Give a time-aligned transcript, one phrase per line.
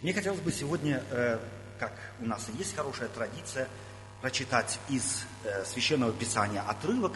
[0.00, 1.40] Мне хотелось бы сегодня, э,
[1.80, 3.66] как у нас и есть хорошая традиция,
[4.20, 7.14] прочитать из э, Священного Писания отрывок.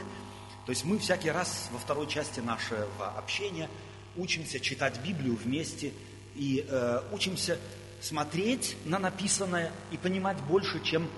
[0.67, 3.69] То есть мы всякий раз во второй части нашего общения
[4.17, 5.93] учимся читать Библию вместе
[6.35, 7.57] и э, учимся
[8.01, 11.09] смотреть на написанное и понимать больше, чем,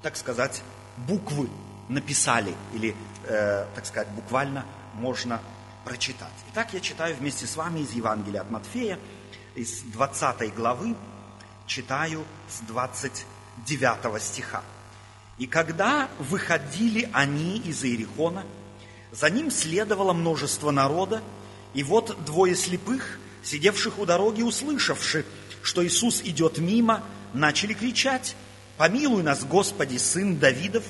[0.00, 0.62] так сказать,
[0.96, 1.50] буквы
[1.90, 4.64] написали или, так сказать, буквально
[4.94, 5.42] можно
[5.84, 6.32] прочитать.
[6.50, 8.98] Итак, я читаю вместе с вами из Евангелия от Матфея,
[9.54, 10.94] из 20 главы,
[11.66, 14.62] читаю с 29 стиха.
[15.38, 18.44] «И когда выходили они из Иерихона,
[19.12, 21.22] за ним следовало множество народа,
[21.72, 25.24] и вот двое слепых, сидевших у дороги, услышавши,
[25.62, 28.36] что Иисус идет мимо, начали кричать,
[28.76, 30.84] «Помилуй нас, Господи, сын Давидов!»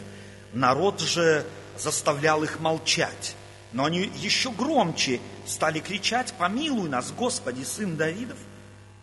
[0.54, 1.44] Народ же
[1.76, 3.34] заставлял их молчать.
[3.72, 8.38] Но они еще громче стали кричать, «Помилуй нас, Господи, сын Давидов!»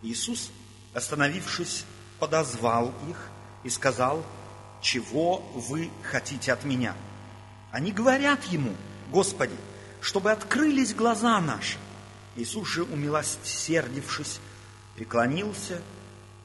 [0.01, 0.51] Иисус,
[0.93, 1.85] остановившись,
[2.19, 3.29] подозвал их
[3.63, 4.23] и сказал,
[4.81, 6.95] «Чего вы хотите от меня?»
[7.71, 8.75] Они говорят ему,
[9.11, 9.55] «Господи,
[10.01, 11.77] чтобы открылись глаза наши».
[12.35, 14.39] Иисус же, умилосердившись,
[14.95, 15.81] преклонился,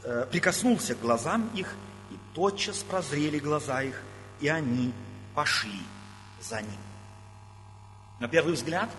[0.03, 1.75] э, прикоснулся к глазам их,
[2.11, 4.01] и тотчас прозрели глаза их,
[4.41, 4.93] и они
[5.35, 5.81] пошли
[6.41, 6.81] за ним.
[8.19, 8.91] На первый взгляд,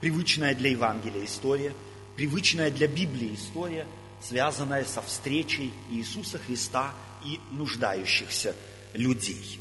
[0.00, 1.74] привычная для Евангелия история,
[2.16, 3.86] привычная для Библии история,
[4.20, 6.92] связанная со встречей Иисуса Христа
[7.24, 8.54] и нуждающихся
[8.92, 9.60] людей.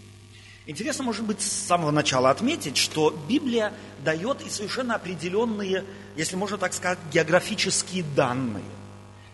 [0.65, 3.73] Интересно, может быть, с самого начала отметить, что Библия
[4.03, 5.83] дает и совершенно определенные,
[6.15, 8.63] если можно так сказать, географические данные.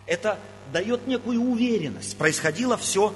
[0.08, 0.40] Это
[0.74, 2.18] дает некую уверенность.
[2.18, 3.14] Происходило все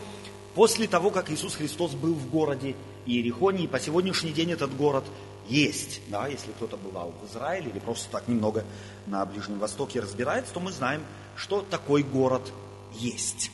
[0.53, 2.75] после того, как Иисус Христос был в городе
[3.07, 5.05] Иерихоне, и по сегодняшний день этот город
[5.47, 6.01] есть.
[6.09, 8.65] Да, если кто-то бывал в Израиле или просто так немного
[9.05, 11.03] на Ближнем Востоке разбирается, то мы знаем,
[11.35, 12.51] что такой город
[12.93, 13.51] есть.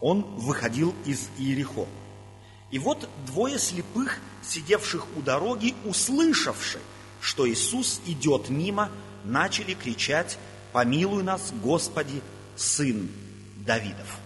[0.00, 1.88] Он выходил из Иерихона.
[2.70, 6.80] И вот двое слепых, сидевших у дороги, услышавши,
[7.20, 8.90] что Иисус идет мимо,
[9.24, 10.38] начали кричать
[10.72, 12.22] «Помилуй нас, Господи,
[12.56, 13.10] Сын
[13.58, 14.18] Давидов».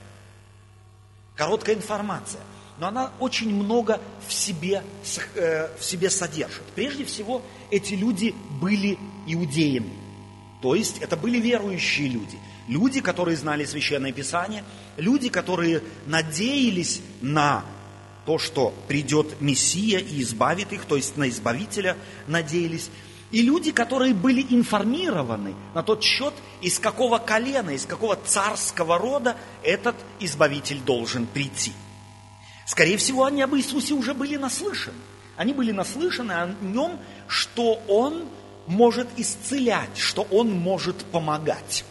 [1.35, 2.41] Короткая информация–
[2.79, 4.83] но она очень много в себе,
[5.35, 6.63] э, в себе содержит.
[6.75, 9.93] Прежде всего, эти люди были иудеями.
[10.61, 12.39] То есть это были верующие люди.
[12.69, 14.65] Люди, которые знали Священное Писание,
[14.97, 17.65] люди, которые надеялись на
[18.27, 22.91] то, что придет Мессия и избавит их, то есть на Избавителя надеялись.
[23.31, 29.37] И люди, которые были информированы на тот счет, из какого колена, из какого царского рода
[29.63, 31.73] этот Избавитель должен прийти–
[32.67, 34.99] Скорее всего, они об Иисусе уже были наслышаны.
[35.37, 38.29] Они были наслышаны о нем, что Он
[38.67, 41.85] может исцелять, что Он может помогать.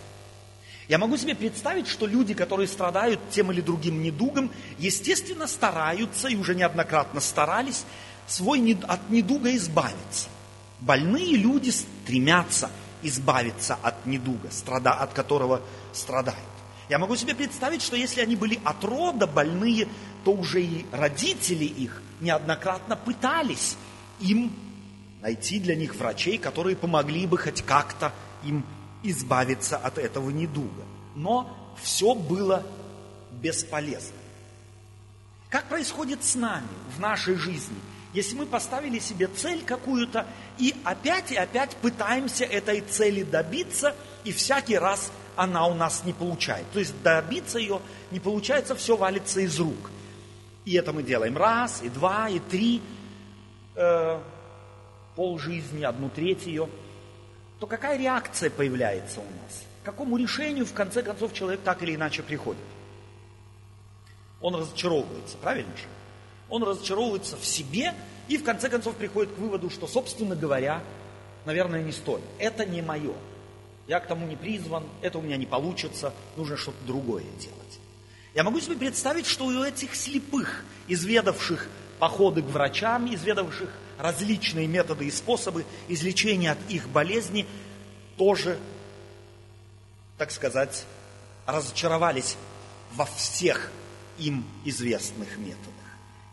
[0.89, 6.35] Я могу себе представить, что люди, которые страдают тем или другим недугом, естественно, стараются и
[6.35, 7.85] уже неоднократно старались
[8.27, 10.29] свой от недуга избавиться.
[10.81, 12.69] Больные люди стремятся
[13.01, 15.61] избавиться от недуга, страда, от которого
[15.93, 16.39] страдают.
[16.89, 19.87] Я могу себе представить, что если они были от рода больные,
[20.25, 23.77] то уже и родители их неоднократно пытались
[24.19, 24.51] им
[25.21, 28.11] найти для них врачей, которые помогли бы хоть как-то
[28.43, 28.65] им
[29.03, 30.83] избавиться от этого недуга.
[31.15, 32.63] Но все было
[33.31, 34.17] бесполезно.
[35.49, 37.77] Как происходит с нами в нашей жизни,
[38.13, 40.25] если мы поставили себе цель какую-то
[40.57, 46.13] и опять и опять пытаемся этой цели добиться, и всякий раз она у нас не
[46.13, 46.73] получается.
[46.73, 49.91] То есть добиться ее не получается, все валится из рук.
[50.65, 52.81] И это мы делаем раз, и два, и три,
[53.75, 54.19] э,
[55.15, 56.67] пол жизни, одну треть ее.
[57.59, 59.63] То какая реакция появляется у нас?
[59.83, 62.63] К какому решению, в конце концов, человек так или иначе приходит?
[64.41, 65.85] Он разочаровывается, правильно же?
[66.49, 67.93] Он разочаровывается в себе
[68.27, 70.81] и в конце концов приходит к выводу, что, собственно говоря,
[71.45, 72.23] наверное, не стоит.
[72.39, 73.13] Это не мое
[73.87, 77.79] я к тому не призван, это у меня не получится, нужно что-то другое делать.
[78.35, 81.67] Я могу себе представить, что у этих слепых, изведавших
[81.99, 87.47] походы к врачам, изведавших различные методы и способы излечения от их болезни,
[88.17, 88.59] тоже,
[90.17, 90.85] так сказать,
[91.46, 92.35] разочаровались
[92.93, 93.72] во всех
[94.17, 95.73] им известных методах.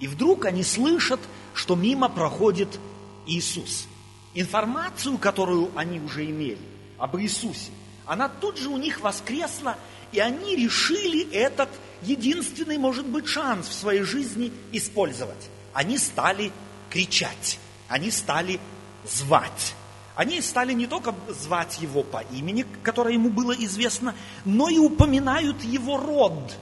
[0.00, 1.20] И вдруг они слышат,
[1.54, 2.80] что мимо проходит
[3.28, 3.86] Иисус.
[4.34, 6.58] Информацию, которую они уже имели,
[6.98, 7.70] об Иисусе,
[8.06, 9.76] она тут же у них воскресла,
[10.12, 11.68] и они решили этот
[12.02, 15.48] единственный, может быть, шанс в своей жизни использовать.
[15.72, 16.52] Они стали
[16.90, 18.60] кричать, они стали
[19.04, 19.74] звать,
[20.14, 24.14] они стали не только звать его по имени, которое ему было известно,
[24.44, 26.54] но и упоминают его род,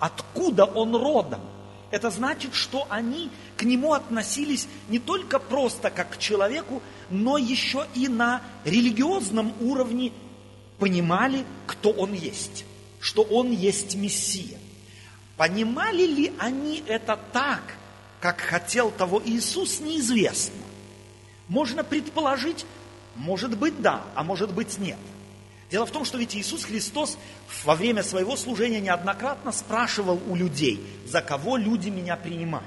[0.00, 1.40] откуда он родом.
[1.92, 7.86] Это значит, что они к нему относились не только просто как к человеку, но еще
[7.94, 10.12] и на религиозном уровне
[10.78, 12.65] понимали, кто он есть,
[13.00, 14.58] что он есть Мессия.
[15.36, 17.62] Понимали ли они это так,
[18.20, 20.62] как хотел того Иисус, неизвестно.
[21.48, 22.66] Можно предположить,
[23.14, 24.98] может быть да, а может быть нет.
[25.70, 27.18] Дело в том, что ведь Иисус Христос
[27.64, 32.66] во время своего служения неоднократно спрашивал у людей, за кого люди меня принимают.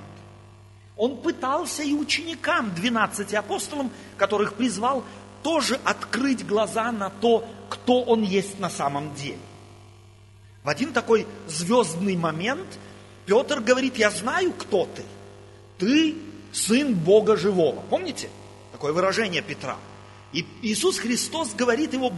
[0.98, 5.06] Он пытался и ученикам, 12 апостолам, которых призвал,
[5.44, 9.40] тоже открыть глаза на то, кто он есть на самом деле.
[10.64, 12.68] В один такой звездный момент
[13.26, 15.04] Петр говорит, я знаю, кто ты.
[15.78, 16.16] Ты
[16.52, 17.82] сын Бога живого.
[17.90, 18.30] Помните
[18.72, 19.78] такое выражение Петра?
[20.34, 22.12] И Иисус Христос говорит его,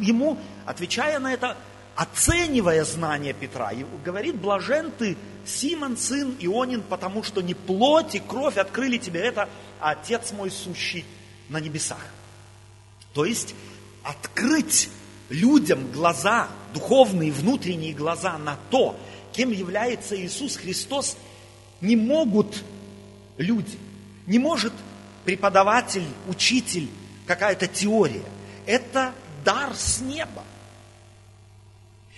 [0.00, 1.56] ему, отвечая на это,
[1.94, 3.72] оценивая знание Петра,
[4.04, 9.48] говорит, блажен ты, Симон, сын Ионин, потому что не плоть и кровь открыли тебе это,
[9.80, 11.04] а Отец мой сущий
[11.48, 12.04] на небесах.
[13.12, 13.54] То есть
[14.02, 14.88] открыть
[15.32, 18.96] людям глаза, духовные, внутренние глаза на то,
[19.32, 21.16] кем является Иисус Христос,
[21.80, 22.62] не могут
[23.38, 23.78] люди,
[24.26, 24.72] не может
[25.24, 26.88] преподаватель, учитель,
[27.26, 28.24] какая-то теория.
[28.66, 29.12] Это
[29.44, 30.44] дар с неба.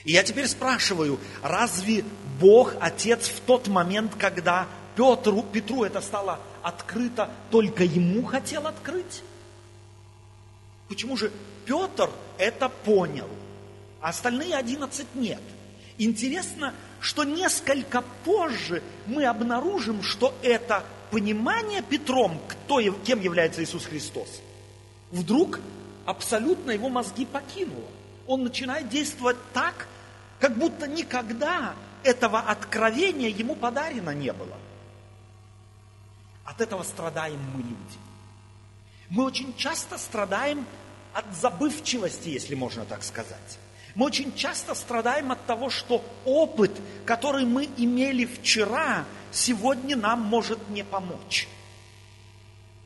[0.04, 2.04] И я теперь спрашиваю, разве
[2.40, 4.66] Бог, Отец, в тот момент, когда
[4.96, 9.22] Петру, Петру это стало открыто, только ему хотел открыть?
[10.88, 11.32] Почему же
[11.64, 13.28] Петр это понял,
[14.00, 15.40] а остальные одиннадцать нет?
[15.96, 24.40] Интересно, что несколько позже мы обнаружим, что это понимание Петром, кто, кем является Иисус Христос,
[25.10, 25.60] вдруг
[26.04, 27.88] абсолютно его мозги покинуло.
[28.26, 29.86] Он начинает действовать так,
[30.40, 34.56] как будто никогда этого откровения ему подарено не было.
[36.44, 38.03] От этого страдаем мы люди.
[39.10, 40.66] Мы очень часто страдаем
[41.12, 43.58] от забывчивости, если можно так сказать.
[43.94, 46.72] Мы очень часто страдаем от того, что опыт,
[47.04, 51.46] который мы имели вчера, сегодня нам может не помочь.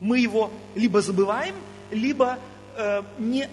[0.01, 1.55] Мы его либо забываем,
[1.91, 2.39] либо
[2.77, 3.49] э, не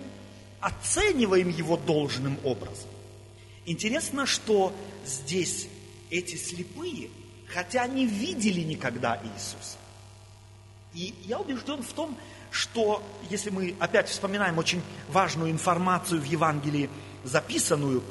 [0.60, 2.90] оцениваем его должным образом.
[3.66, 4.74] Интересно, что
[5.06, 5.68] здесь
[6.10, 7.10] эти слепые,
[7.48, 9.78] хотя они видели никогда Иисуса.
[10.96, 12.18] И я убежден в том,
[12.52, 16.90] что если мы опять вспоминаем очень важную информацию в Евангелии,
[17.26, 18.02] записанную,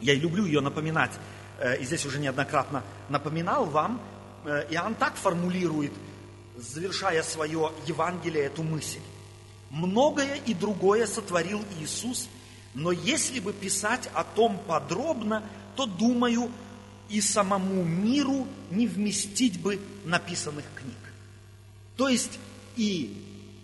[0.00, 1.12] я люблю ее напоминать,
[1.58, 4.02] э, и здесь уже неоднократно напоминал вам,
[4.44, 5.92] э, Иоанн так формулирует,
[6.58, 9.00] завершая свое Евангелие, эту мысль.
[9.70, 12.28] Многое и другое сотворил Иисус,
[12.74, 15.42] но если бы писать о том подробно,
[15.74, 16.50] то, думаю,
[17.08, 21.09] и самому миру не вместить бы написанных книг.
[22.00, 22.38] То есть
[22.78, 23.14] и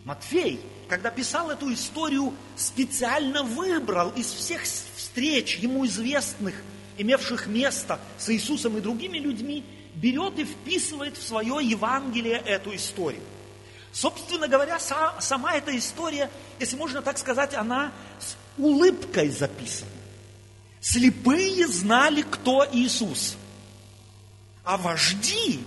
[0.04, 0.60] Матфей,
[0.90, 6.54] когда писал эту историю, специально выбрал из всех встреч ему известных,
[6.98, 13.22] имевших место с Иисусом и другими людьми, берет и вписывает в свое Евангелие эту историю.
[13.90, 16.30] Собственно говоря, сама эта история,
[16.60, 17.90] если можно так сказать, она
[18.20, 19.90] с улыбкой записана.
[20.82, 23.38] Слепые знали, кто Иисус.
[24.62, 25.60] А вожди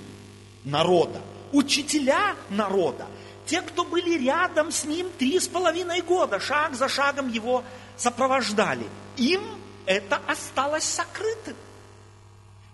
[0.63, 1.19] народа,
[1.51, 3.07] учителя народа,
[3.45, 7.63] те, кто были рядом с ним три с половиной года, шаг за шагом его
[7.97, 8.87] сопровождали,
[9.17, 9.41] им
[9.85, 11.55] это осталось сокрытым.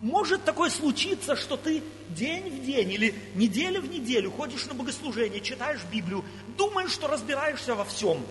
[0.01, 5.39] Может такое случиться, что ты день в день или неделю в неделю ходишь на богослужение,
[5.39, 6.25] читаешь Библию,
[6.57, 8.25] думаешь, что разбираешься во всем.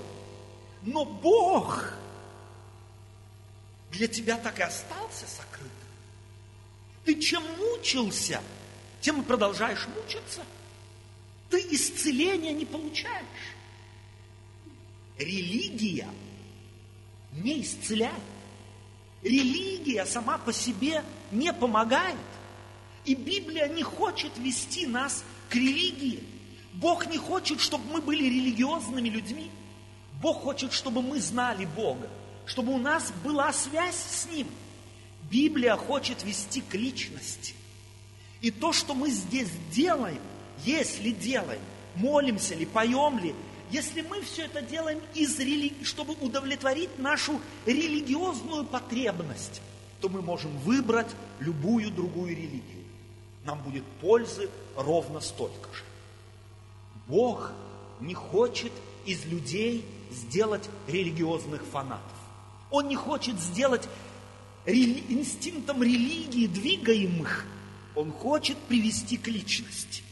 [0.82, 1.94] Но Бог
[3.90, 5.70] для тебя так и остался сокрытым.
[7.04, 8.40] Ты чем мучился,
[9.04, 10.40] тем и продолжаешь мучиться.
[11.50, 13.54] Ты исцеления не получаешь.
[15.18, 16.08] Религия
[17.32, 18.14] не исцеляет.
[19.23, 22.16] Религия сама по себе не помогает.
[23.04, 26.25] И Библия не хочет вести нас к религии.
[26.73, 29.50] Бог не хочет, чтобы мы были религиозными людьми.
[30.23, 32.08] Бог хочет, чтобы мы знали Бога,
[32.46, 34.49] чтобы у нас была связь с Ним.
[35.30, 37.54] Библия хочет вести к личности.
[38.44, 40.20] И то, что мы здесь делаем,
[40.66, 41.62] если делаем,
[41.94, 43.34] молимся ли, поем ли,
[43.70, 45.72] если мы все это делаем, из рели...
[45.82, 49.62] чтобы удовлетворить нашу религиозную потребность,
[50.02, 51.06] то мы можем выбрать
[51.40, 52.84] любую другую религию.
[53.46, 55.82] Нам будет пользы ровно столько же.
[57.08, 57.50] Бог
[57.98, 58.72] не хочет
[59.06, 62.12] из людей сделать религиозных фанатов.
[62.70, 63.88] Он не хочет сделать
[64.66, 65.02] рели...
[65.08, 67.46] инстинктом религии двигаемых.
[67.94, 70.02] Он хочет привести к личности.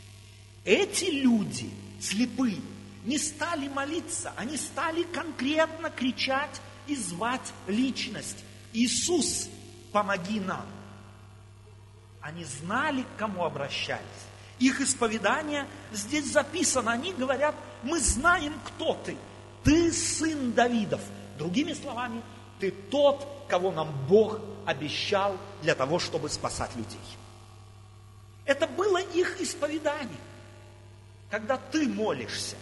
[0.64, 1.70] Эти люди,
[2.00, 2.60] слепые,
[3.04, 8.44] не стали молиться, они стали конкретно кричать и звать личность.
[8.72, 9.48] Иисус,
[9.90, 10.66] помоги нам.
[12.20, 14.02] Они знали, к кому обращались.
[14.60, 16.92] Их исповедание здесь записано.
[16.92, 19.16] Они говорят, мы знаем, кто ты.
[19.64, 21.00] Ты сын Давидов.
[21.36, 22.22] Другими словами,
[22.60, 27.00] ты тот, кого нам Бог обещал для того, чтобы спасать людей.
[28.44, 30.20] Это было их исповедание.
[31.30, 32.56] Когда ты молишься,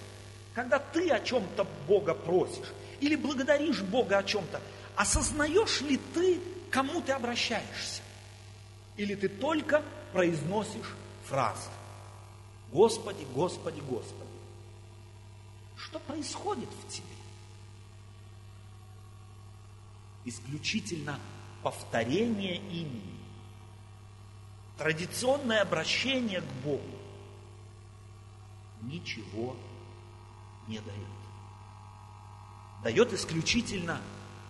[0.54, 4.60] когда ты о чем-то Бога просишь, или благодаришь Бога о чем-то,
[4.94, 8.02] осознаешь ли ты, кому ты обращаешься?
[8.96, 9.82] Или ты только
[10.12, 10.94] произносишь
[11.25, 11.70] фразы?
[12.72, 14.28] Господи, Господи, Господи.
[15.76, 17.06] Что происходит в тебе?
[20.26, 21.18] Исключительно
[21.62, 23.19] повторение имени.
[24.80, 26.80] Традиционное обращение к Богу
[28.80, 29.54] ничего
[30.68, 30.96] не дает.
[32.82, 34.00] Дает исключительно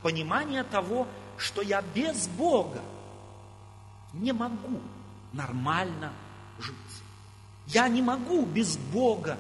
[0.03, 2.81] понимание того, что я без Бога
[4.13, 4.81] не могу
[5.33, 6.13] нормально
[6.61, 6.77] жить.
[7.67, 9.37] Я не могу без Бога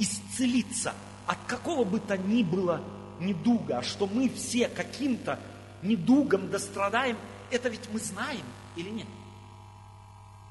[0.00, 0.92] исцелиться
[1.24, 2.82] от какого бы то ни было
[3.20, 5.38] недуга, а что мы все каким-то
[5.82, 7.16] недугом дострадаем,
[7.52, 8.44] это ведь мы знаем
[8.74, 9.06] или нет?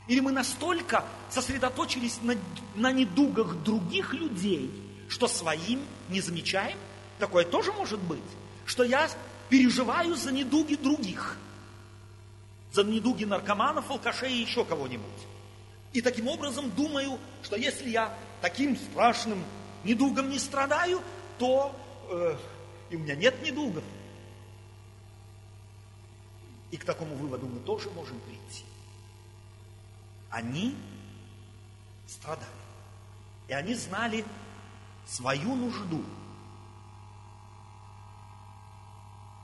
[0.08, 2.36] Или мы настолько сосредоточились на,
[2.76, 4.72] на недугах других людей,
[5.08, 6.78] что своим не замечаем?
[7.20, 8.20] Такое тоже может быть,
[8.66, 9.10] что я
[9.50, 11.38] переживаю за недуги других,
[12.72, 15.06] за недуги наркоманов, алкашей и еще кого-нибудь.
[15.94, 19.44] И таким образом думаю, что если я таким страшным
[19.84, 21.02] недугом не страдаю,
[21.38, 21.76] то
[22.10, 22.36] э,
[22.90, 23.84] и у меня нет недугов.
[26.72, 28.64] И к такому выводу мы тоже можем прийти.
[30.32, 30.76] Они
[32.08, 32.48] страдали.
[33.48, 34.26] И они знали
[35.06, 36.04] свою нужду.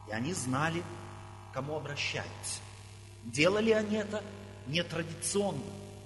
[0.08, 0.84] И они знали,
[1.54, 2.62] кому обращаются.
[3.24, 4.24] Делали они это
[4.68, 5.62] нетрадиционно.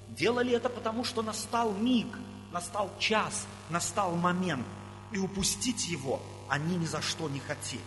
[0.10, 2.08] Делали это потому, что настал миг,
[2.52, 4.66] настал час, настал момент.
[5.12, 7.84] И упустить его они ни за что не хотели.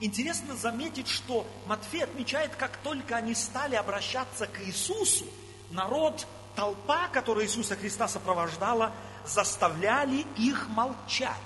[0.00, 5.26] Интересно заметить, что Матфей отмечает, как только они стали обращаться к Иисусу,
[5.72, 8.92] народ, толпа, которая Иисуса Христа сопровождала,
[9.26, 11.36] заставляли их молчать.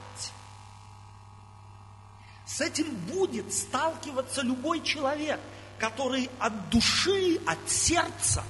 [2.46, 5.40] С этим будет сталкиваться любой человек,
[5.78, 8.44] который от души, от сердца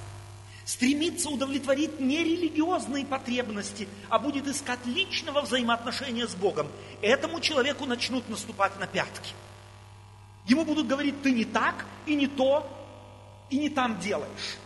[0.65, 6.67] стремится удовлетворить не религиозные потребности, а будет искать личного взаимоотношения с Богом.
[7.01, 9.33] Этому человеку начнут наступать на пятки–
[10.47, 12.65] Ему будут говорить, ты не так и не то,
[13.49, 14.57] и не там делаешь.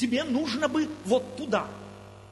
[0.00, 1.66] Тебе нужно бы вот туда.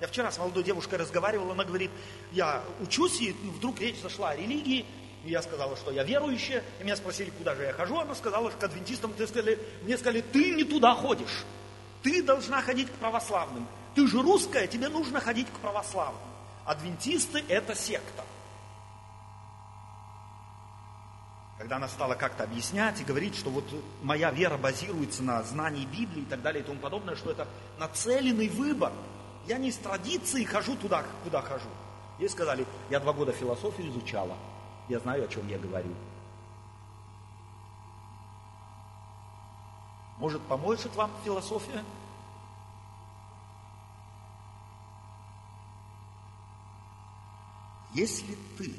[0.01, 1.91] Я вчера с молодой девушкой разговаривал, она говорит,
[2.33, 4.87] я учусь, и вдруг речь зашла о религии,
[5.23, 8.51] и я сказала, что я верующая, и меня спросили, куда же я хожу, она сказала,
[8.51, 11.45] что к адвентистам, ты сказали, мне сказали, ты не туда ходишь,
[12.03, 16.23] ты должна ходить к православным, ты же русская, тебе нужно ходить к православным.
[16.65, 18.25] Адвентисты– это секта.
[21.59, 23.65] Когда она стала как-то объяснять и говорить, что вот
[24.03, 27.49] моя вера базируется на знании Библии и так далее и тому подобное, что это
[27.79, 28.93] нацеленный выбор.
[29.49, 31.69] Я не из традиции хожу туда, куда хожу.
[32.21, 34.37] Ей сказали, я два года философию изучала,
[34.88, 35.93] я знаю, о чем я говорю.
[40.19, 41.85] Может, поможет вам философия?
[47.95, 48.73] Если ты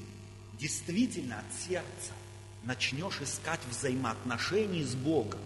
[0.53, 2.13] действительно от сердца
[2.63, 5.39] начнешь искать взаимоотношений с Богом,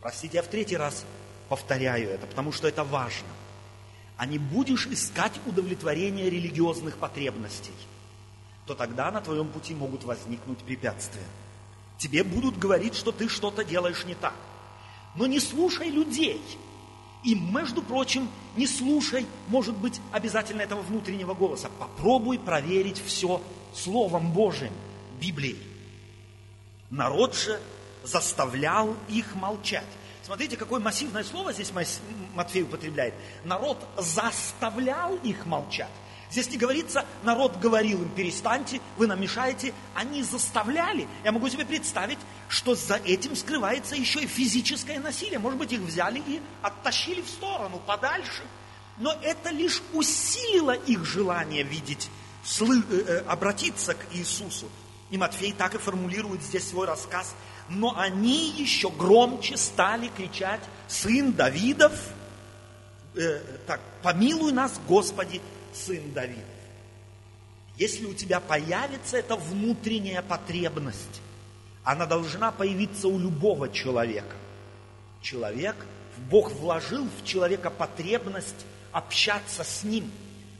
[0.00, 1.04] простите, я в третий раз
[1.48, 3.28] повторяю это, потому что это важно,
[4.16, 7.74] а не будешь искать удовлетворения религиозных потребностей,
[8.66, 11.26] то тогда на твоем пути могут возникнуть препятствия.
[11.98, 14.34] Тебе будут говорить, что ты что-то делаешь не так.
[15.14, 16.40] Но не слушай людей.
[17.22, 21.70] И, между прочим, не слушай, может быть, обязательно этого внутреннего голоса.
[21.78, 23.40] Попробуй проверить все
[23.74, 24.72] Словом Божиим,
[25.20, 25.73] Библией.
[26.94, 27.60] Народ же
[28.04, 29.84] заставлял их молчать.
[30.22, 31.72] Смотрите, какое массивное слово здесь
[32.36, 33.14] Матфей употребляет.
[33.42, 35.90] Народ заставлял их молчать.
[36.30, 39.74] Здесь не говорится, народ говорил им, перестаньте, вы нам мешаете.
[39.92, 41.08] Они заставляли.
[41.24, 45.40] Я могу себе представить, что за этим скрывается еще и физическое насилие.
[45.40, 48.42] Может быть, их взяли и оттащили в сторону, подальше.
[48.98, 52.08] Но это лишь усилило их желание видеть,
[52.60, 54.68] э, э, обратиться к Иисусу.
[55.10, 57.34] И Матфей так и формулирует здесь свой рассказ.
[57.68, 61.92] Но они еще громче стали кричать, сын Давидов,
[63.14, 65.40] э, так, помилуй нас, Господи,
[65.72, 66.44] сын Давидов.
[67.76, 71.20] Если у тебя появится эта внутренняя потребность,
[71.82, 74.36] она должна появиться у любого человека.
[75.20, 75.76] Человек,
[76.30, 80.10] Бог вложил в человека потребность общаться с ним,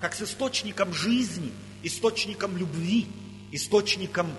[0.00, 3.06] как с источником жизни, источником любви,
[3.54, 4.32] источником,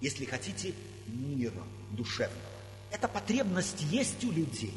[0.00, 0.74] если хотите,
[1.06, 2.38] мира душевного.
[2.90, 4.74] Эта потребность есть у людей.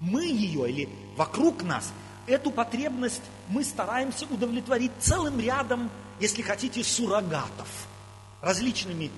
[0.00, 1.92] Мы ее или вокруг нас,
[2.26, 7.68] эту потребность мы стараемся удовлетворить целым рядом, если хотите, суррогатов,
[8.40, 9.10] различными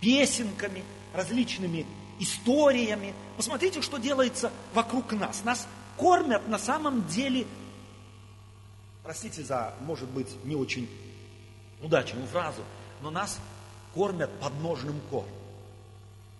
[0.00, 0.82] песенками,
[1.14, 1.86] различными
[2.18, 3.14] историями.
[3.36, 5.44] Посмотрите, что делается вокруг нас.
[5.44, 7.46] Нас кормят на самом деле,
[9.02, 10.88] простите за, может быть, не очень
[11.82, 12.62] удачную фразу,
[13.00, 13.38] но нас
[13.94, 15.30] кормят подножным кормом.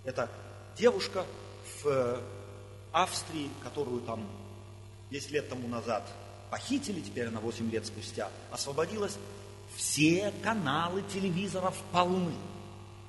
[0.05, 0.31] Это
[0.77, 1.27] девушка
[1.83, 2.21] в э,
[2.93, 4.27] Австрии, которую там
[5.11, 6.09] 10 лет тому назад
[6.51, 9.17] похитили, теперь она 8 лет спустя освободилась.
[9.77, 12.35] Все каналы телевизоров полны.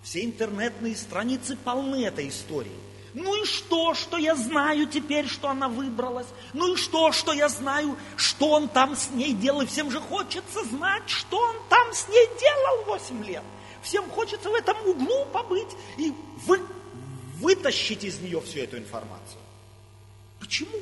[0.01, 2.71] Все интернетные страницы полны этой истории.
[3.13, 6.27] Ну и что, что я знаю теперь, что она выбралась?
[6.53, 9.61] Ну и что, что я знаю, что он там с ней делал?
[9.61, 13.43] И всем же хочется знать, что он там с ней делал 8 лет.
[13.83, 15.67] Всем хочется в этом углу побыть
[15.97, 16.11] и
[16.45, 16.59] вы,
[17.39, 19.41] вытащить из нее всю эту информацию.
[20.39, 20.79] Почему?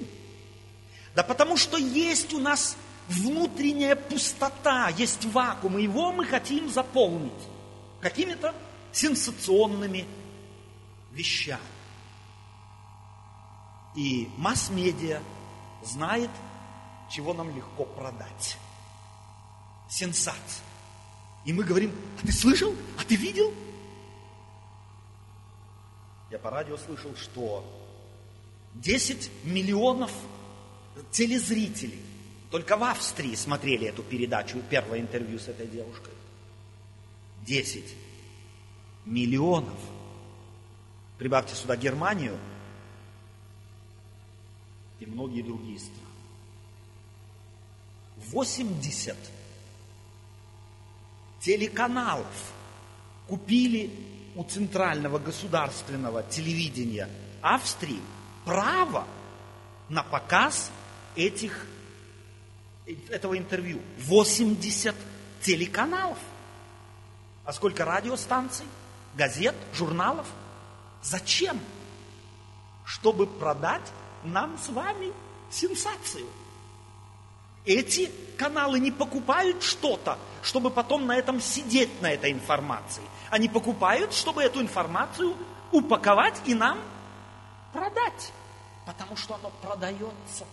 [1.14, 2.78] Да потому что есть у нас
[3.10, 7.34] внутренняя пустота, есть вакуум, и его мы хотим заполнить
[8.00, 8.56] какими-то
[8.94, 10.06] сенсационными
[11.12, 11.60] вещами.
[13.96, 15.22] И масс-медиа
[15.84, 16.30] знает,
[17.10, 18.58] чего нам легко продать.
[19.90, 20.64] Сенсация.
[21.44, 22.74] И мы говорим, а ты слышал?
[22.98, 23.54] А ты видел?
[26.30, 27.66] Я по радио слышал, что
[28.76, 30.12] 10 миллионов
[31.12, 32.02] телезрителей
[32.50, 36.14] только в Австрии смотрели эту передачу, первое интервью с этой девушкой.
[37.46, 37.84] 10
[39.06, 39.80] миллионов.
[41.18, 42.38] Прибавьте сюда Германию
[45.02, 46.00] и многие другие страны.
[48.18, 49.18] 80
[51.40, 52.54] телеканалов
[53.28, 53.90] купили
[54.36, 57.10] у центрального государственного телевидения
[57.42, 58.00] Австрии
[58.46, 59.08] право
[59.90, 60.72] на показ
[61.16, 61.66] этих,
[63.10, 63.82] этого интервью.
[63.98, 64.96] 80
[65.42, 66.20] телеканалов.
[67.44, 68.68] А сколько радиостанций,
[69.16, 70.28] газет, журналов?
[71.02, 71.60] Зачем?
[72.86, 73.92] Чтобы продать
[74.24, 75.14] нам с вами
[75.50, 76.28] сенсацию.
[77.66, 83.04] Эти каналы не покупают что-то, чтобы потом на этом сидеть, на этой информации.
[83.30, 85.36] Они покупают, чтобы эту информацию
[85.72, 86.80] упаковать и нам
[87.72, 88.34] продать,
[88.86, 90.46] потому что оно продается.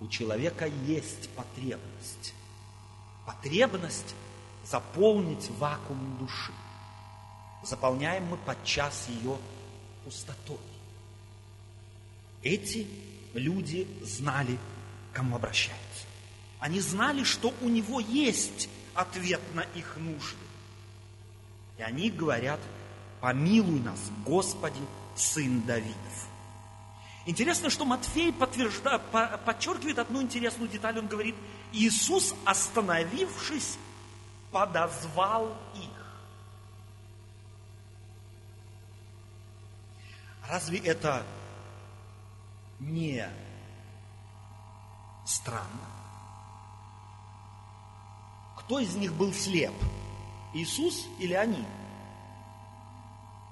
[0.00, 2.34] У человека есть потребность.
[3.26, 4.14] Потребность
[4.64, 6.52] заполнить вакуум души.
[7.62, 9.38] Заполняем мы подчас ее
[10.04, 10.58] пустотой.
[12.42, 12.86] Эти
[13.32, 14.58] люди знали,
[15.12, 16.06] кому обращаются.
[16.60, 20.36] Они знали, что у него есть ответ на их нужды.
[21.78, 22.60] И они говорят,
[23.20, 24.80] помилуй нас, Господи,
[25.16, 26.28] Сын Давидов.
[27.26, 28.98] Интересно, что Матфей подтвержда,
[29.44, 30.98] подчеркивает одну интересную деталь.
[30.98, 31.34] Он говорит,
[31.72, 33.78] Иисус, остановившись,
[34.50, 36.03] подозвал их.
[40.48, 41.24] Разве это
[42.78, 43.26] не
[45.24, 45.88] странно?
[48.56, 49.74] Кто из них был слеп?
[50.52, 51.64] Иисус или они?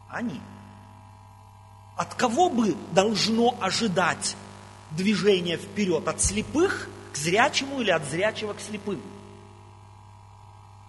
[0.08, 0.40] Они.
[1.96, 4.36] От кого бы должно ожидать
[4.90, 6.06] движение вперед?
[6.06, 9.00] От слепых к зрячему или от зрячего к слепым?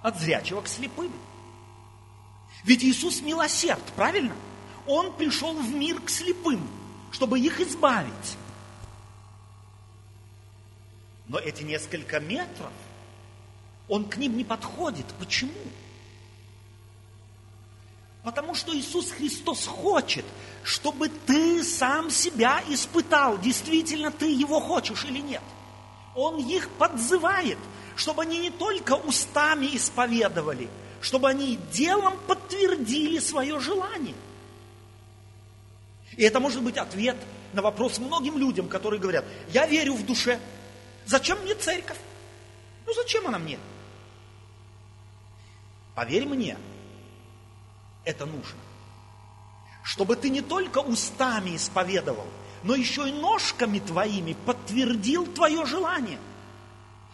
[0.02, 1.12] От зрячего к слепым.
[2.64, 4.36] Ведь Иисус милосерд, правильно?
[4.88, 6.68] Он пришел в мир к слепым,
[7.12, 8.38] чтобы их избавить.
[11.28, 12.72] Но эти несколько метров
[13.88, 15.06] он к ним не подходит.
[15.20, 15.52] Почему?
[18.24, 20.26] Потому что Иисус Христос хочет,
[20.64, 25.44] чтобы ты сам себя испытал, действительно ты его хочешь или нет.
[26.16, 27.58] Он их подзывает,
[27.96, 30.70] чтобы они не только устами исповедовали,
[31.02, 34.16] чтобы они делом подтвердили свое желание.
[36.18, 37.18] И это может быть ответ
[37.54, 40.40] на вопрос многим людям, которые говорят, я верю в душе,
[41.06, 41.98] зачем мне церковь?
[42.86, 43.60] Ну зачем она мне?
[45.96, 46.58] Поверь мне,
[48.04, 48.60] это нужно.
[49.84, 52.28] Чтобы ты не только устами исповедовал,
[52.64, 56.20] но еще и ножками твоими подтвердил твое желание.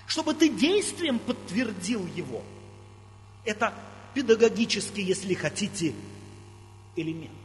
[0.06, 2.44] Чтобы ты действием подтвердил его.
[3.46, 3.74] Это
[4.14, 5.94] педагогический, если хотите,
[6.96, 7.39] элемент.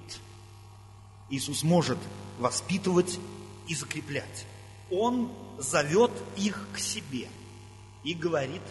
[1.31, 1.99] Иисус может
[2.39, 3.19] воспитывать
[3.69, 4.47] и закреплять.
[4.91, 7.29] Он зовет их к себе
[8.03, 8.63] и говорит,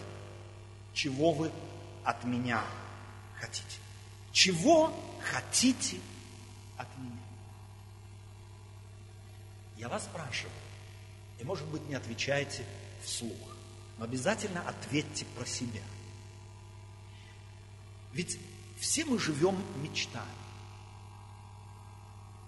[0.92, 1.50] чего вы
[2.04, 2.62] от меня
[3.40, 3.78] хотите.
[4.32, 5.98] Чего хотите
[6.76, 7.10] от меня?
[9.76, 10.52] Я вас спрашиваю,
[11.40, 12.64] и может быть не отвечаете
[13.02, 13.56] вслух,
[13.98, 15.82] но обязательно ответьте про себя.
[18.12, 18.38] Ведь
[18.78, 20.43] все мы живем мечтами.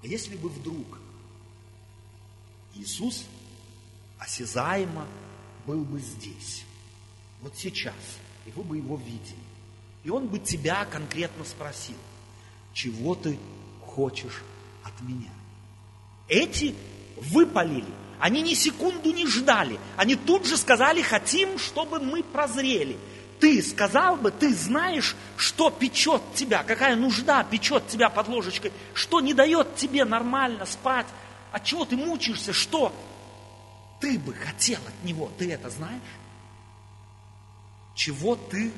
[0.07, 0.99] Если бы вдруг
[2.75, 3.25] Иисус
[4.19, 5.07] осязаемо
[5.67, 6.65] был бы здесь,
[7.43, 7.95] вот сейчас,
[8.47, 9.37] и вы бы его видели,
[10.05, 11.97] и он бы тебя конкретно спросил,
[12.73, 13.37] чего ты
[13.85, 14.43] хочешь
[14.85, 15.33] от меня?
[16.29, 16.75] Эти
[17.17, 22.97] выпалили, они ни секунду не ждали, они тут же сказали, хотим, чтобы мы прозрели.
[23.41, 29.21] Ты сказал бы, ты знаешь, что печет тебя, какая нужда печет тебя под ложечкой, что
[29.21, 31.07] не дает тебе нормально спать,
[31.53, 32.95] от чего ты мучаешься, что
[34.01, 36.01] ты бы хотел от него, ты это знаешь?
[37.95, 38.73] Чего ты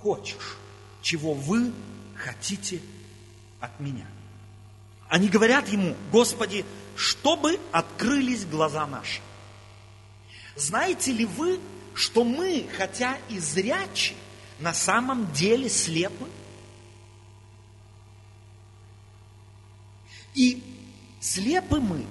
[0.00, 0.58] хочешь,
[1.02, 1.72] чего вы
[2.16, 2.80] хотите
[3.60, 4.06] от меня?
[5.08, 6.64] Они говорят ему, Господи,
[6.96, 9.20] чтобы открылись глаза наши.
[10.56, 11.60] Знаете ли вы,
[11.96, 14.14] что мы, хотя и зрячи,
[14.58, 16.28] на самом деле слепы?
[20.34, 20.62] И
[21.20, 22.04] слепы мы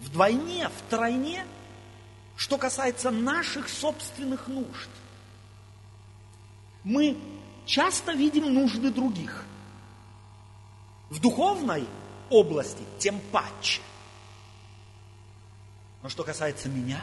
[0.00, 1.46] вдвойне, втройне,
[2.34, 4.90] что касается наших собственных нужд.
[6.82, 7.16] Мы
[7.66, 9.44] часто видим нужды других.
[11.08, 11.86] В духовной
[12.30, 13.80] области тем паче.
[16.02, 17.00] Но что касается меня,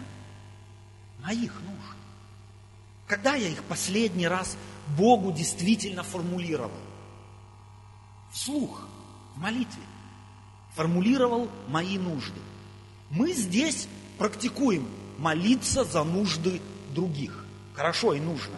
[1.19, 2.01] моих нужд,
[3.12, 4.56] когда я их последний раз
[4.97, 6.71] Богу действительно формулировал?
[8.32, 8.88] Вслух,
[9.36, 9.84] в молитве.
[10.76, 12.39] Формулировал мои нужды.
[13.10, 17.43] Мы здесь практикуем молиться за нужды других.
[17.74, 18.56] Хорошо и нужно.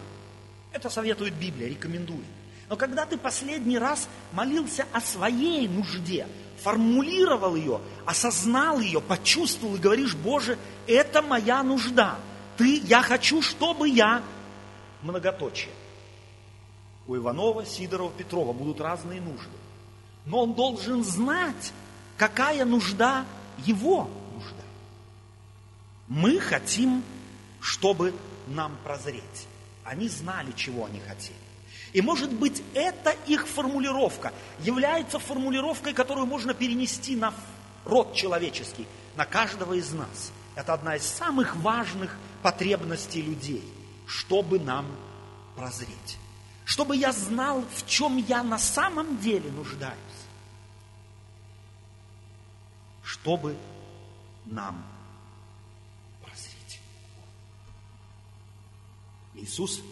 [0.70, 2.24] Это советует Библия, рекомендует.
[2.68, 6.28] Но когда ты последний раз молился о своей нужде,
[6.62, 12.18] формулировал ее, осознал ее, почувствовал и говоришь, Боже, это моя нужда.
[12.56, 14.22] Ты, я хочу, чтобы я
[15.04, 15.72] многоточие.
[17.06, 19.56] У Иванова, Сидорова, Петрова будут разные нужды.
[20.24, 21.72] Но он должен знать,
[22.16, 23.26] какая нужда
[23.58, 24.64] его нужда.
[26.08, 27.04] Мы хотим,
[27.60, 28.14] чтобы
[28.48, 29.46] нам прозреть.
[29.84, 31.36] Они знали, чего они хотели.
[31.92, 37.34] И может быть, эта их формулировка является формулировкой, которую можно перенести на
[37.84, 40.32] род человеческий, на каждого из нас.
[40.56, 43.62] Это одна из самых важных потребностей людей–
[44.06, 44.86] чтобы нам
[45.56, 46.18] прозреть.
[46.64, 49.98] Чтобы я знал, в чем я на самом деле нуждаюсь.
[53.02, 53.56] Чтобы
[54.46, 54.84] нам
[56.22, 56.80] прозреть.
[59.34, 59.82] Иисус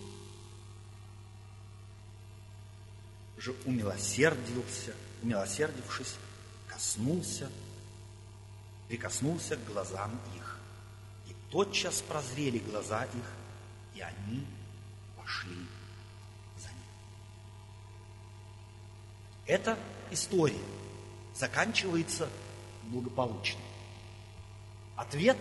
[3.36, 6.16] же умилосердился, умилосердившись,
[6.68, 7.50] коснулся,
[8.88, 10.58] прикоснулся к глазам их.
[11.28, 13.41] И тотчас прозрели глаза их,
[13.94, 14.46] и они
[15.16, 15.56] пошли
[16.58, 16.78] за ним.
[19.46, 19.78] Эта
[20.10, 20.60] история
[21.34, 22.28] заканчивается
[22.84, 23.60] благополучно.
[24.96, 25.36] Ответ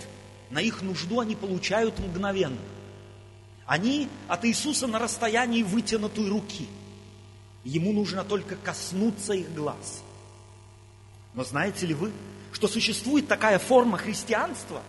[0.49, 2.59] на их нужду они получают мгновенно.
[3.65, 6.67] Они от Иисуса на расстоянии вытянутой руки.
[7.63, 10.03] Ему нужно только коснуться их глаз.
[11.33, 12.11] Но знаете ли вы,
[12.51, 14.81] что существует такая форма христианства,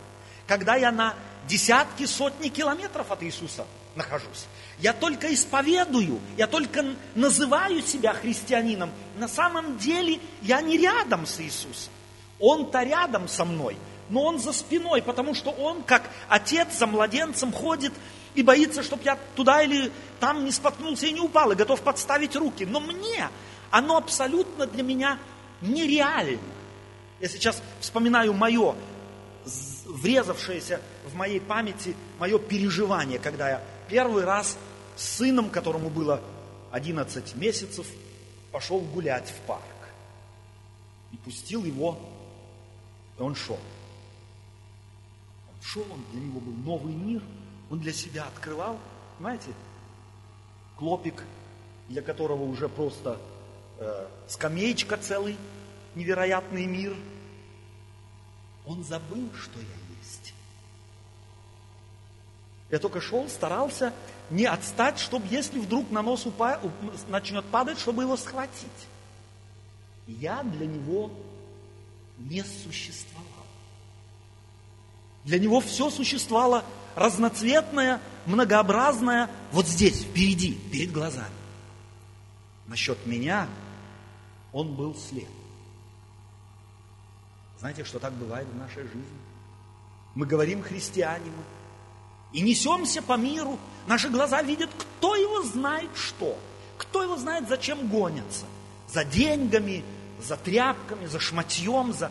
[0.47, 1.15] когда я на
[1.49, 4.47] десятки, сотни километров от Иисуса нахожусь.
[4.79, 8.91] Я только исповедую, я только называю себя христианином.
[9.17, 11.93] На самом деле я не рядом с Иисусом.
[12.41, 13.77] Он-то рядом со мной,
[14.09, 17.93] но он за спиной, потому что он, как отец за младенцем, ходит
[18.35, 22.35] и боится, чтобы я туда или там не споткнулся и не упал, и готов подставить
[22.35, 22.65] руки.
[22.65, 23.29] Но мне
[23.71, 25.19] оно абсолютно для меня
[25.61, 26.41] нереально.
[27.21, 28.75] Я сейчас вспоминаю мое
[29.87, 30.81] врезавшееся
[31.13, 34.57] в моей памяти мое переживание, когда я первый раз
[34.97, 36.21] с сыном, которому было
[36.71, 37.87] 11 месяцев,
[38.51, 39.63] пошел гулять в парк.
[41.13, 41.99] И пустил его,
[43.19, 43.59] и он шел.
[45.55, 47.23] Он шел, он, для него был новый мир,
[47.71, 48.79] он для себя открывал,
[49.19, 49.51] понимаете,
[50.79, 51.23] клопик
[51.89, 53.21] для которого уже просто
[53.79, 55.37] э, скамеечка целый,
[55.95, 56.97] невероятный мир.
[58.65, 60.35] Он забыл, что я есть.
[62.73, 63.93] Я только шел, старался
[64.31, 66.59] не отстать, чтобы если вдруг на нос упа...
[67.09, 68.89] начнет падать, чтобы его схватить.
[70.07, 71.13] Я для него
[72.17, 73.27] не существовал.
[75.25, 76.65] Для него все существовало
[76.97, 81.35] разноцветное, многообразное вот здесь, впереди, перед глазами.
[82.67, 83.49] Насчет меня
[84.51, 85.29] он был слеп.
[87.59, 89.05] Знаете, что так бывает в нашей жизни?
[90.15, 91.45] Мы говорим христиане мы,
[92.33, 96.39] и несемся по миру, наши глаза видят, кто его знает что,
[96.79, 98.47] кто его знает, зачем гонятся,
[98.89, 99.85] за деньгами,
[100.21, 102.11] за тряпками, за шматьем, за...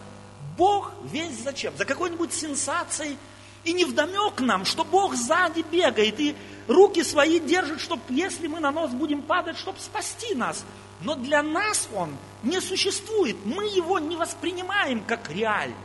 [0.57, 1.73] Бог весь зачем?
[1.77, 3.17] За какой-нибудь сенсацией.
[3.63, 6.35] И не вдомек нам, что Бог сзади бегает и
[6.67, 10.65] руки свои держит, чтобы, если мы на нос будем падать, чтобы спасти нас.
[11.01, 13.37] Но для нас Он не существует.
[13.45, 15.77] Мы Его не воспринимаем как реальность.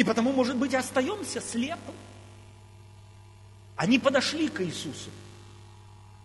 [0.00, 1.94] И потому, может быть, остаемся слепым.
[3.76, 5.10] Они подошли к Иисусу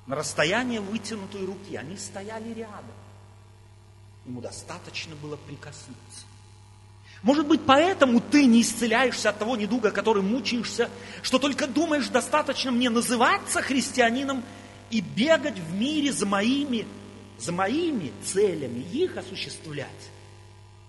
[0.08, 1.76] на расстояние вытянутой руки.
[1.76, 2.96] Они стояли рядом.
[4.26, 6.26] Ему достаточно было прикоснуться.
[7.22, 10.90] Может быть, поэтому ты не исцеляешься от того недуга, который мучаешься,
[11.22, 14.42] что только думаешь, достаточно мне называться христианином
[14.90, 16.88] и бегать в мире за моими,
[17.38, 19.90] за моими целями, их осуществлять.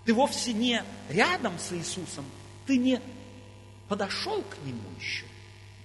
[0.05, 2.25] Ты вовсе не рядом с Иисусом,
[2.67, 3.01] ты не
[3.89, 5.25] подошел к Нему еще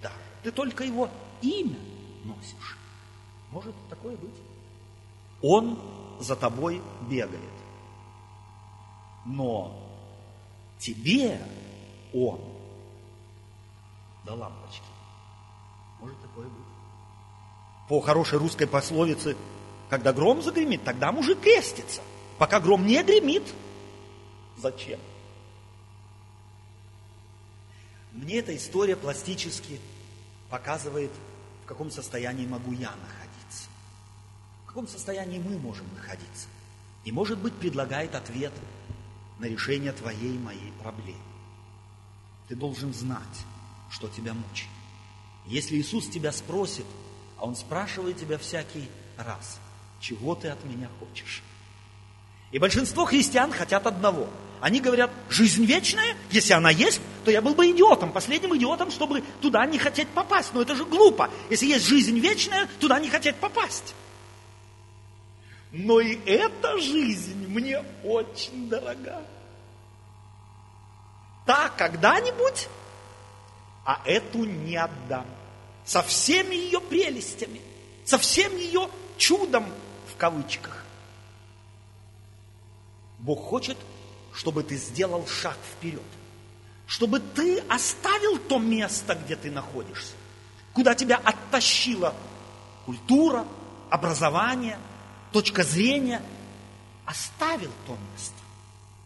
[0.02, 0.15] даже.
[0.44, 1.10] Ты только Его
[1.41, 1.78] имя
[2.24, 2.78] носишь.
[3.52, 4.36] Может такое быть?
[5.41, 5.80] Он
[6.20, 7.41] за тобой бегает.
[9.26, 9.78] Но
[10.80, 11.39] тебе
[12.13, 12.41] Он
[14.26, 14.84] до лампочки.
[16.00, 16.65] Может такое быть?
[17.88, 19.36] По хорошей русской пословице,
[19.89, 22.02] когда гром загремит, тогда мужик крестится.
[22.38, 23.44] Пока гром не гремит,
[24.58, 25.00] зачем?
[28.22, 29.82] Мне эта история пластически
[30.48, 31.12] показывает,
[31.64, 33.68] в каком состоянии могу я находиться.
[34.64, 36.48] В каком состоянии мы можем находиться.
[37.04, 38.54] И, может быть, предлагает ответ
[39.40, 41.18] на решение твоей и моей проблемы.
[42.48, 43.46] Ты должен знать,
[43.90, 44.70] что тебя мучает.
[45.48, 46.86] Если Иисус тебя спросит,
[47.40, 49.60] а Он спрашивает тебя всякий раз,
[50.00, 51.42] чего ты от меня хочешь?
[52.52, 54.30] И большинство христиан хотят одного.
[54.62, 59.24] Они говорят, жизнь вечная, если она есть, то я был бы идиотом, последним идиотом, чтобы
[59.41, 60.54] туда не хотеть попасть.
[60.54, 61.32] Но это же глупо.
[61.50, 63.95] Если есть жизнь вечная, туда не хотеть попасть.
[65.71, 69.24] Но и эта жизнь мне очень дорога.
[71.47, 72.67] Та когда-нибудь,
[73.84, 75.26] а эту не отдам.
[75.86, 77.62] Со всеми ее прелестями,
[78.06, 79.65] со всем ее чудом
[80.08, 80.86] в кавычках.
[83.17, 83.78] Бог хочет,
[84.34, 86.02] чтобы ты сделал шаг вперед.
[86.88, 90.13] Чтобы ты оставил то место, где ты находишься.
[90.74, 92.13] Куда тебя оттащила
[92.86, 93.46] культура,
[93.89, 94.78] образование,
[95.32, 96.22] точка зрения.
[97.06, 98.36] Оставил то место.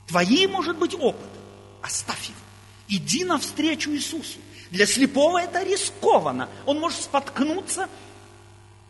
[0.08, 1.40] Твои, может быть, опыты.
[1.82, 2.40] Оставь его.
[2.88, 4.40] Иди навстречу Иисусу.
[4.70, 6.50] Для слепого это рискованно.
[6.66, 7.90] Он может споткнуться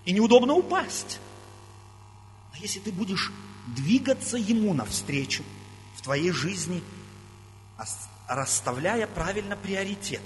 [0.03, 1.19] и неудобно упасть.
[2.53, 3.31] Но если ты будешь
[3.67, 5.43] двигаться Ему навстречу
[6.05, 6.83] твоей жизни,
[8.27, 10.21] расставляя правильно приоритеты,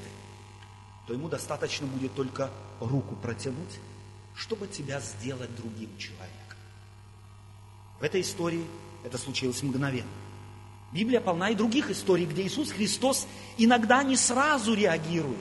[1.07, 3.79] то Ему достаточно будет только руку протянуть,
[4.35, 6.57] чтобы тебя сделать другим человеком.
[7.99, 8.65] В этой истории
[9.05, 10.11] это случилось мгновенно.
[10.91, 13.25] Библия полна и других историй, где Иисус Христос
[13.57, 15.37] иногда не сразу реагирует.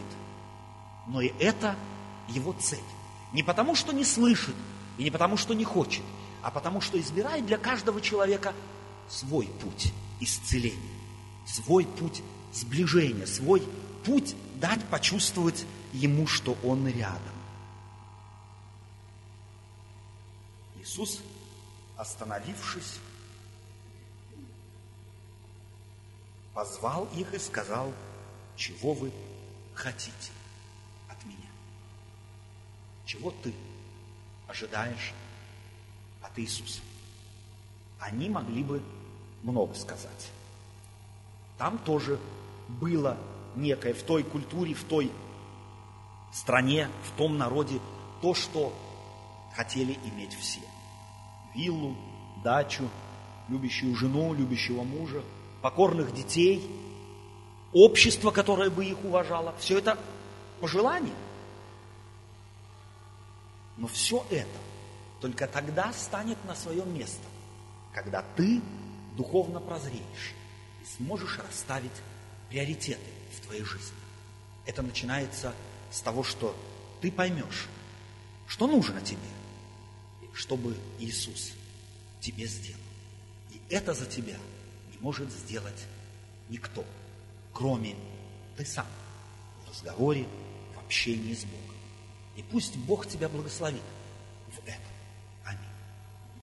[1.09, 1.75] Но и это
[2.29, 2.79] его цель.
[3.33, 4.55] Не потому, что не слышит,
[4.99, 6.05] и не потому, что не хочет,
[6.43, 8.55] а потому что избирает для каждого человека
[9.09, 10.99] свой путь исцеления,
[11.47, 13.63] свой путь сближения, свой
[14.05, 17.35] путь дать почувствовать ему, что он рядом.
[20.81, 21.21] Иисус,
[21.97, 22.99] остановившись,
[26.55, 27.93] позвал их и сказал,
[28.57, 29.13] чего вы
[29.75, 30.33] хотите
[31.09, 31.51] от меня?
[33.05, 33.55] Чего ты
[34.49, 35.13] ожидаешь
[36.23, 36.81] от Иисуса.
[38.01, 38.83] Они могли бы
[39.43, 40.31] много сказать.
[41.57, 42.19] Там тоже
[42.69, 43.17] было
[43.57, 45.11] некое в той культуре, в той
[46.33, 47.81] стране, в том народе
[48.21, 48.73] то, что
[49.55, 50.61] хотели иметь все.
[51.55, 51.97] Виллу,
[52.45, 52.89] дачу,
[53.49, 55.23] любящую жену, любящего мужа,
[55.63, 56.71] покорных детей,
[57.73, 59.55] общество, которое бы их уважало.
[59.59, 59.99] Все это
[60.61, 61.15] пожелание.
[63.77, 64.59] Но все это
[65.21, 67.25] только тогда станет на свое место,
[67.93, 68.61] когда ты
[69.19, 70.33] духовно прозреешь
[70.81, 71.93] и сможешь расставить
[72.49, 73.99] приоритеты в твоей жизни.
[74.65, 75.55] Это начинается
[75.91, 76.57] с того, что
[77.01, 77.67] ты поймешь,
[78.47, 79.19] что нужно тебе,
[80.33, 81.53] чтобы Иисус
[82.21, 82.81] тебе сделал.
[83.51, 84.37] И это за тебя
[84.93, 85.85] не может сделать
[86.49, 86.85] никто,
[87.53, 87.97] кроме
[88.57, 88.87] ты сам,
[89.65, 90.27] в разговоре,
[90.77, 91.77] в общении с Богом.
[92.37, 93.83] И пусть Бог тебя благословит.